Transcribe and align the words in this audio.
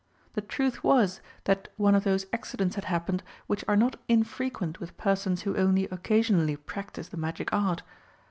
The 0.33 0.41
truth 0.41 0.83
was 0.83 1.21
that 1.43 1.67
one 1.77 1.93
of 1.93 2.03
those 2.03 2.25
accidents 2.33 2.73
had 2.73 2.85
happened 2.85 3.21
which 3.45 3.63
are 3.67 3.75
not 3.77 3.97
infrequent 4.07 4.79
with 4.79 4.97
persons 4.97 5.43
who 5.43 5.55
only 5.55 5.87
occasionally 5.89 6.55
practise 6.55 7.09
the 7.09 7.17
Magic 7.17 7.53
Art. 7.53 7.83